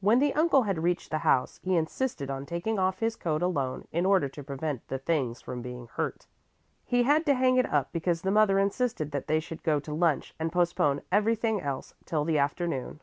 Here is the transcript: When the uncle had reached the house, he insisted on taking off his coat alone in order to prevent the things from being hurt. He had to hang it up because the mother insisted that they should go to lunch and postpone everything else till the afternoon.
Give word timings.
When 0.00 0.20
the 0.20 0.32
uncle 0.34 0.62
had 0.62 0.84
reached 0.84 1.10
the 1.10 1.18
house, 1.26 1.58
he 1.64 1.76
insisted 1.76 2.30
on 2.30 2.46
taking 2.46 2.78
off 2.78 3.00
his 3.00 3.16
coat 3.16 3.42
alone 3.42 3.88
in 3.90 4.06
order 4.06 4.28
to 4.28 4.44
prevent 4.44 4.86
the 4.86 5.00
things 5.00 5.40
from 5.40 5.62
being 5.62 5.88
hurt. 5.94 6.28
He 6.84 7.02
had 7.02 7.26
to 7.26 7.34
hang 7.34 7.56
it 7.56 7.66
up 7.66 7.88
because 7.90 8.22
the 8.22 8.30
mother 8.30 8.60
insisted 8.60 9.10
that 9.10 9.26
they 9.26 9.40
should 9.40 9.64
go 9.64 9.80
to 9.80 9.92
lunch 9.92 10.32
and 10.38 10.52
postpone 10.52 11.02
everything 11.10 11.60
else 11.60 11.92
till 12.06 12.24
the 12.24 12.38
afternoon. 12.38 13.00